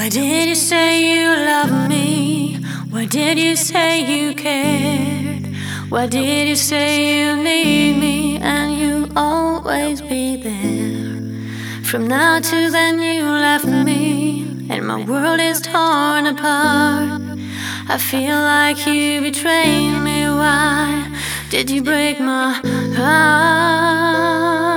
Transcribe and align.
Why 0.00 0.08
did 0.08 0.48
you 0.48 0.54
say 0.54 1.12
you 1.12 1.28
love 1.28 1.90
me? 1.90 2.56
Why 2.88 3.04
did 3.04 3.38
you 3.38 3.54
say 3.54 4.00
you 4.00 4.34
cared? 4.34 5.54
Why 5.90 6.06
did 6.06 6.48
you 6.48 6.56
say 6.56 7.20
you 7.20 7.36
need 7.36 7.98
me 7.98 8.38
and 8.38 8.78
you'll 8.78 9.18
always 9.18 10.00
be 10.00 10.36
there? 10.36 11.84
From 11.84 12.08
now 12.08 12.40
to 12.40 12.70
then, 12.70 13.02
you 13.02 13.24
left 13.24 13.66
me, 13.66 14.66
and 14.70 14.86
my 14.86 15.04
world 15.04 15.38
is 15.38 15.60
torn 15.60 16.24
apart. 16.24 17.20
I 17.86 17.98
feel 17.98 18.38
like 18.54 18.86
you 18.86 19.20
betrayed 19.20 19.98
me. 20.02 20.24
Why 20.24 21.14
did 21.50 21.68
you 21.68 21.82
break 21.82 22.18
my 22.18 22.54
heart? 22.96 24.69